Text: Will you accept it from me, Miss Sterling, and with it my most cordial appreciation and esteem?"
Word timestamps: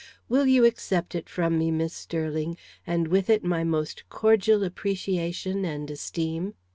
Will 0.27 0.47
you 0.47 0.65
accept 0.65 1.13
it 1.13 1.29
from 1.29 1.59
me, 1.59 1.69
Miss 1.69 1.93
Sterling, 1.93 2.57
and 2.87 3.07
with 3.07 3.29
it 3.29 3.43
my 3.43 3.63
most 3.63 4.09
cordial 4.09 4.63
appreciation 4.63 5.63
and 5.63 5.91
esteem?" 5.91 6.55